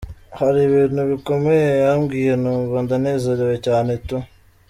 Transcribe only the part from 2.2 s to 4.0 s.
numva ndanezerewe cyane